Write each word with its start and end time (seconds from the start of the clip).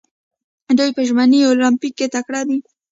دوی 0.77 0.89
په 0.97 1.01
ژمني 1.07 1.39
المپیک 1.49 1.93
کې 1.99 2.07
تکړه 2.15 2.41
دي. 2.49 2.57